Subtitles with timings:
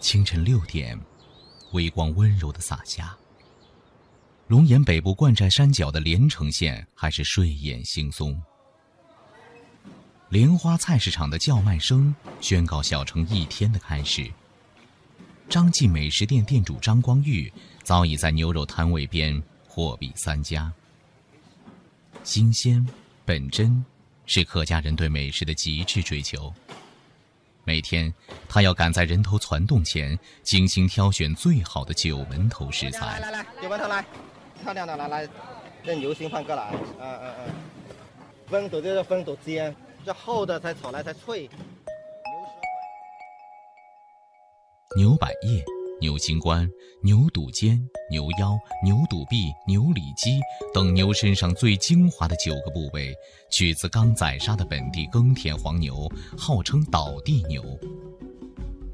[0.00, 0.98] 清晨六点，
[1.72, 3.16] 微光温柔的洒下。
[4.46, 8.36] 龙岩北部冠寨山脚的连城县还是睡眼惺忪。
[10.30, 14.30] 莲花菜市场的叫卖声宣告小城一天的开始。
[15.48, 17.50] 张记美食店店主张光玉
[17.82, 20.72] 早已在牛肉摊位边货比三家。
[22.22, 22.86] 新鲜、
[23.24, 23.84] 本真，
[24.26, 26.52] 是客家人对美食的极致追求。
[27.68, 28.10] 每天，
[28.48, 33.20] 他要赶在人头攒动前，精心挑选最好的九门头食材。
[33.20, 34.02] 来来来，九门头来，
[34.62, 35.28] 漂亮的来来，
[35.84, 37.52] 这牛心放过来，嗯嗯嗯，
[38.46, 41.46] 分头就是分头煎，这厚的才炒来才脆。
[44.96, 45.62] 牛百叶、
[46.00, 46.68] 牛心冠、
[47.02, 47.76] 牛肚尖、
[48.08, 50.38] 牛腰、牛肚臂、牛里脊
[50.72, 53.12] 等牛身上最精华的九个部位，
[53.50, 57.62] 取自刚宰杀的本地耕田黄牛，号称“倒地牛”。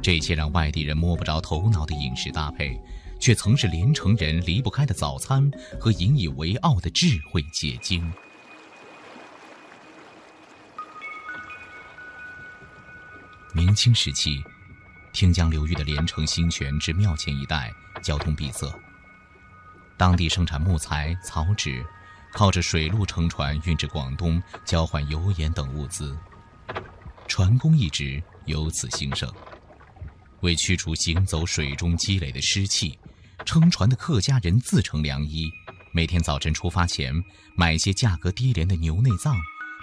[0.02, 2.78] 这些让外地人摸不着头脑的饮食搭配，
[3.20, 8.10] 却曾是连城人离不开的早餐和引以为傲的智慧结晶。
[13.54, 14.42] 明清时期。
[15.14, 18.68] 汀江流域的连城新泉至庙前一带交通闭塞，
[19.96, 21.86] 当地生产木材、草纸，
[22.32, 26.18] 靠着水路乘船运至广东，交换油盐等物资，
[27.28, 29.32] 船工一职由此兴盛。
[30.40, 32.98] 为驱除行走水中积累的湿气，
[33.46, 35.48] 撑船的客家人自成良医，
[35.92, 37.14] 每天早晨出发前
[37.56, 39.36] 买些价格低廉的牛内脏，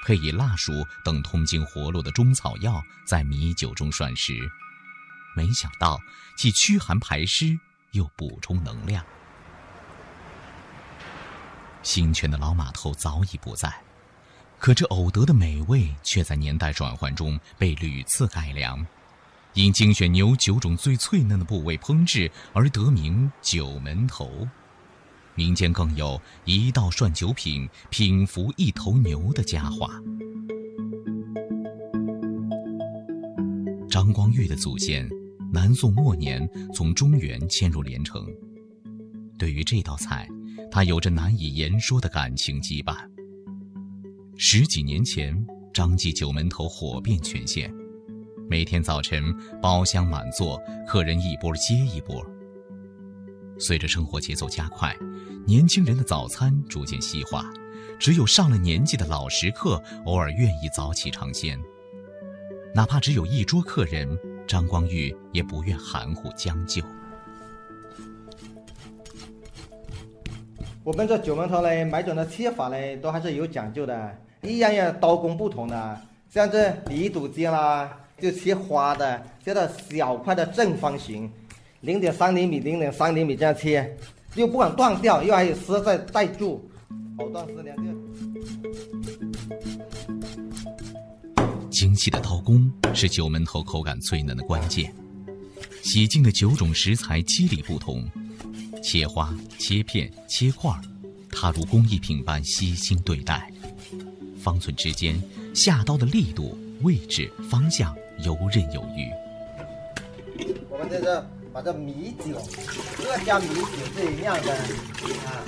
[0.05, 0.73] 配以辣薯
[1.05, 4.33] 等通经活络的中草药，在米酒中涮食。
[5.35, 5.99] 没想到，
[6.37, 7.57] 既驱寒排湿，
[7.91, 9.03] 又补充能量。
[11.83, 13.73] 新泉的老码头早已不在，
[14.59, 18.85] 可这偶得的美味，却在年代转换中被屡次改良，
[19.53, 24.47] 因精选牛九种最脆嫩的部位烹制而得名“九门头”。
[25.33, 29.89] 民间更有一道涮九品，品服一头牛的佳话。
[33.89, 35.09] 张光玉的祖先。
[35.53, 38.25] 南宋末年，从中原迁入连城。
[39.37, 40.25] 对于这道菜，
[40.71, 42.95] 他有着难以言说的感情羁绊。
[44.37, 47.69] 十几年前，张记九门头火遍全县，
[48.49, 49.21] 每天早晨
[49.61, 50.57] 包厢满座，
[50.87, 52.25] 客人一波接一波。
[53.59, 54.95] 随着生活节奏加快，
[55.45, 57.51] 年轻人的早餐逐渐西化，
[57.99, 61.59] 只有上了年纪的老食客偶尔愿意早起尝鲜，
[62.73, 64.17] 哪怕只有一桌客人。
[64.47, 66.81] 张光玉也不愿含糊将就。
[70.83, 76.01] 我们这九门头嘞，买种的切法嘞，都还是有讲究的，一样样刀工不同的。
[76.29, 81.31] 像这鼻肚尖啦，就切花的，切到小块的正方形，
[81.81, 83.95] 零点三厘米、零点三厘米这样切，
[84.35, 86.67] 又不敢断掉，又还有丝在带住，
[87.17, 87.83] 好断丝两个。
[91.81, 94.93] 精细的刀工是九门头口感脆嫩的关键。
[95.81, 98.07] 洗净的九种食材肌理不同，
[98.83, 100.71] 切花、切片、切块，
[101.31, 103.51] 它如工艺品般悉心对待，
[104.39, 105.19] 方寸之间，
[105.55, 109.09] 下刀的力度、位置、方向游刃有余。
[110.69, 112.39] 我们在这把这米酒，
[112.95, 113.63] 各家米酒
[113.95, 114.53] 是一样的
[115.25, 115.41] 啊。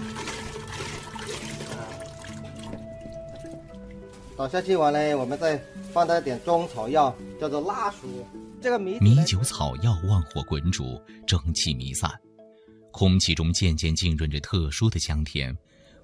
[4.35, 5.63] 倒下去完了，我们再
[5.93, 8.25] 放一点中草药，叫做辣薯。
[8.59, 12.09] 这个米米酒草药旺火滚煮，蒸汽弥散，
[12.89, 15.55] 空气中渐渐浸润着特殊的香甜。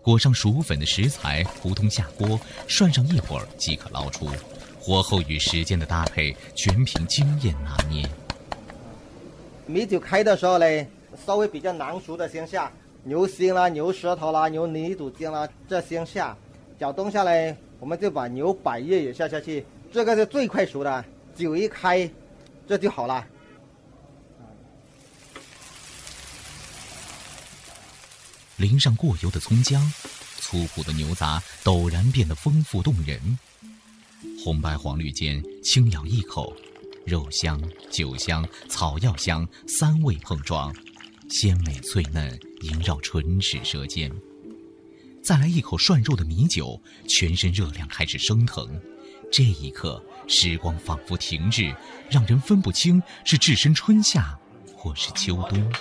[0.04, 4.28] 裹上薯粉的食材，扑通下锅，涮上一会儿即可捞出。
[4.80, 8.08] 火候与时间的搭配，全凭经验拿捏。
[9.66, 10.88] 米酒开的时候嘞，
[11.26, 12.72] 稍微比较难熟的先下
[13.04, 16.38] 牛心啦、牛舌头啦、牛泥肚尖啦，这先下。
[16.80, 17.58] 搅动下来。
[17.82, 21.06] 我们就把牛百叶也下下去，这个是最快熟的，
[21.36, 22.10] 酒一开，
[22.68, 23.26] 这就好了。
[28.58, 29.82] 淋上过油的葱姜，
[30.38, 33.40] 粗朴的牛杂陡然变得丰富动人。
[34.44, 36.54] 红白黄绿间轻咬一口，
[37.06, 37.60] 肉香、
[37.90, 40.76] 酒香、草药香三味碰撞，
[41.30, 44.12] 鲜美脆嫩萦绕唇齿舌尖。
[45.24, 48.80] 再来一口涮肉的米酒，全身热量开始升腾。
[49.32, 51.74] 这一刻，时光仿佛停滞，
[52.10, 54.38] 让人分不清是置身春夏，
[54.76, 55.72] 或是秋冬。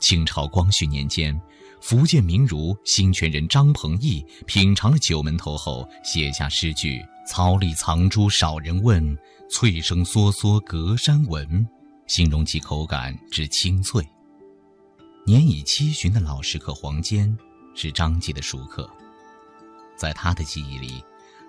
[0.00, 1.40] 清朝光绪年间，
[1.80, 9.16] 福建名儒兴泉人张鹏毅品尝了九门头后，写下诗句：“草里藏珠少人问，
[9.50, 11.66] 脆声嗦嗦隔山闻。”
[12.06, 14.06] 形容其口感之清脆。
[15.24, 17.36] 年已七旬的老食客黄坚
[17.74, 18.88] 是张记的熟客，
[19.96, 21.02] 在他的记忆里，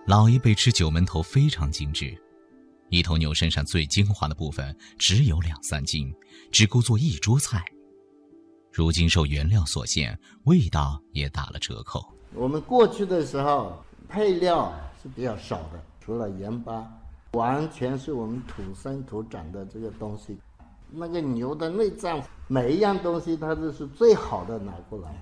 [0.06, 2.18] 老一辈吃九门头非常精致，
[2.90, 6.14] 一头牛身上最精华的部分只有两三斤，
[6.52, 7.64] 只够做一桌菜。
[8.72, 12.06] 如今受原料所限，味道也打了折扣。
[12.34, 16.88] 我们过去的时候配料是比较少的，除了盐巴，
[17.32, 20.38] 完全是我们土生土长的这个东西。
[20.90, 25.14] 那个牛的内脏，每一样东西它都是最好的拿过来。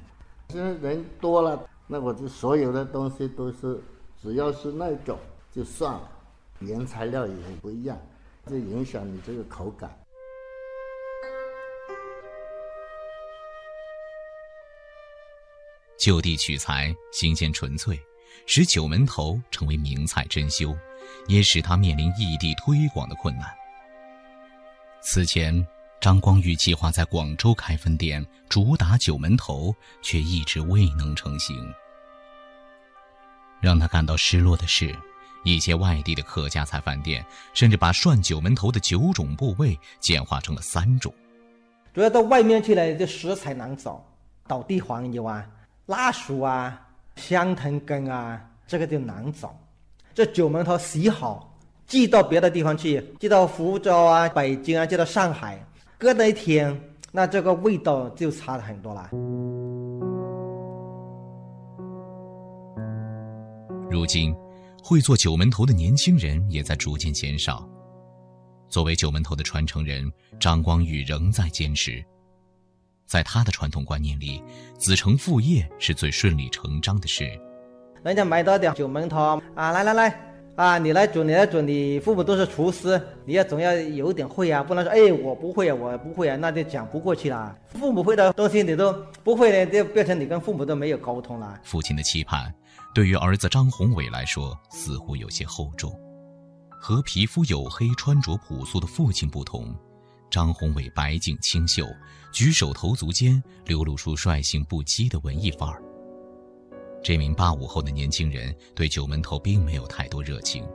[0.50, 3.80] 现在人多了，那我就所有的东西都是，
[4.22, 5.20] 只要是那种
[5.52, 6.10] 就算了，
[6.60, 7.98] 原材料也不一样，
[8.48, 9.96] 就影响你这个口感。
[15.98, 18.00] 就地取材，新鲜纯粹，
[18.46, 20.78] 使九门头成为名菜珍馐，
[21.28, 23.48] 也使它面临异地推广的困难。
[25.02, 25.66] 此前，
[26.00, 31.74] 张光裕计划在广州开分店，主打九门头，却一直未能成行。
[33.60, 34.96] 让他感到失落的是，
[35.44, 41.12] 一些外地的客家菜饭店甚至把涮九门头的九种部位简化成了三种。
[41.94, 44.06] 主要到外面去了，这食材难找，
[44.48, 45.44] 倒地黄油啊、
[45.88, 46.80] 辣薯啊、
[47.16, 49.58] 香藤根啊，这个就难找。
[50.14, 51.52] 这九门头洗好。
[51.88, 55.64] 寄到别的地方去，寄到福州啊、北京啊，寄到上海，
[55.98, 56.78] 隔那一天，
[57.12, 59.10] 那这个味道就差了很多了。
[63.90, 64.36] 如今，
[64.84, 67.68] 会做九门头的年轻人也在逐渐减少。
[68.68, 72.04] 作为九门头的传承人，张光宇仍在坚持。
[73.06, 74.44] 在他的传统观念里，
[74.78, 77.24] 子承父业是最顺理成章的事。
[78.04, 80.35] 人家买到点九门头啊，来来来。
[80.56, 87.54] 啊，你来煮，你来煮，你父母都是厨师，你要总要有点会啊，不能说哎我不会啊，我不会啊，那就讲不过去了。
[87.74, 91.60] 父母会的东西你都不会呢，就变成你跟父母都没有沟通了。
[91.64, 92.54] 父亲的期盼，
[92.94, 95.94] 对于儿子张宏伟来说似乎有些厚重。
[96.70, 99.76] 和皮肤黝黑、穿着朴素的父亲不同，
[100.30, 101.86] 张宏伟白净清秀，
[102.32, 105.82] 举手投足间流露出率性不羁的文艺范儿。
[107.06, 110.66] 这名八五后的年轻人对九门头并没有太多热情。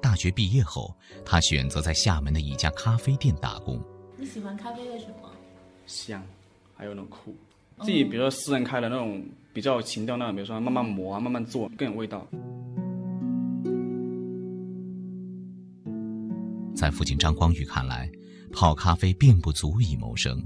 [0.00, 0.96] 大学毕业后，
[1.26, 3.78] 他选择在厦门的一家咖啡店打工。
[4.16, 5.30] 你喜欢咖啡为什么？
[5.86, 6.24] 香，
[6.74, 7.36] 还有那种苦。
[7.82, 9.22] 自己比如说私人开的那种
[9.52, 12.26] 比较情调那种，比如说慢慢磨啊，慢慢做更有味道。
[16.74, 18.10] 在父亲张光宇看来，
[18.54, 20.42] 泡咖啡并不足以谋生。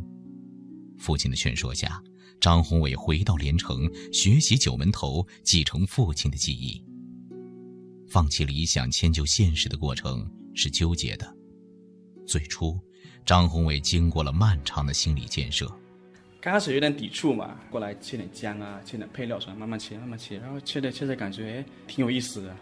[0.99, 2.03] 父亲的劝说下。
[2.41, 6.83] 张宏伟回到连城学习九门头，继承父亲的技艺。
[8.09, 11.37] 放弃理想、迁就现实的过程是纠结的。
[12.27, 12.81] 最初，
[13.27, 15.71] 张宏伟经过了漫长的心理建设。
[16.41, 22.57] 刚开始有点抵触嘛，过来切点姜啊，切点配料出来，慢慢切，慢慢切，然后切着切着感觉哎挺有意思的，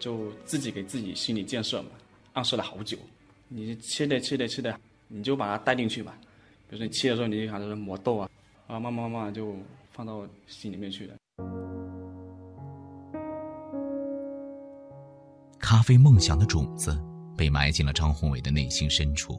[0.00, 1.90] 就自己给自己心理建设嘛，
[2.32, 2.98] 暗示了好久。
[3.46, 4.76] 你切的切的切的，
[5.06, 6.18] 你就把它带进去吧。
[6.68, 8.28] 比如说你切的时候，你就想着磨豆啊。
[8.66, 9.54] 啊，慢慢慢慢就
[9.92, 11.14] 放到心里面去了。
[15.58, 16.98] 咖啡梦想的种子
[17.36, 19.38] 被埋进了张宏伟的内心深处，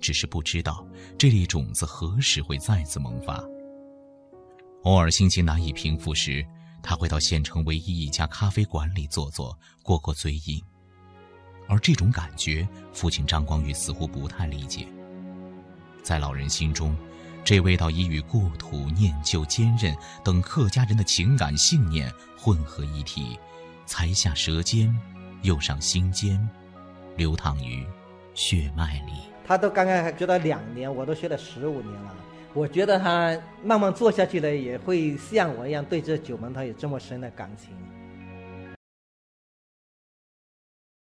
[0.00, 0.84] 只是不知道
[1.16, 3.42] 这粒种子何时会再次萌发。
[4.82, 6.44] 偶尔心情难以平复时，
[6.82, 10.60] 他会到县城唯一一家咖啡馆里坐坐，过过嘴瘾。
[11.68, 14.88] 而这种感觉，父亲张光宇似乎不太理解。
[16.02, 16.96] 在老人心中。
[17.44, 23.38] 这味道已与故土、念旧、坚韧等客家人的情感信念混合一体，
[23.84, 24.94] 才下舌尖，
[25.42, 26.48] 又上心间，
[27.16, 27.84] 流淌于
[28.32, 29.12] 血脉里。
[29.44, 32.14] 他都刚刚学了两年，我都学了十五年了。
[32.54, 37.70] 我觉得他慢慢做下去了，也会像我一样对这九门他有这么深的感情。